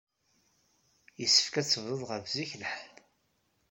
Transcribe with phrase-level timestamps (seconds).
[1.19, 2.93] Yessefk ad tebduḍ ɣef zik lḥal.